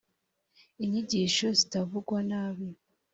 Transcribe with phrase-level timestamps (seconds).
[0.83, 2.67] inyigisho zitavugwa nabi